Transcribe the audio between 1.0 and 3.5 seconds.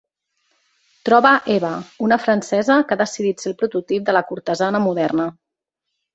Troba Eva, una francesa que ha decidit